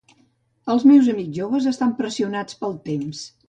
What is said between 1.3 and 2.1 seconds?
joves estan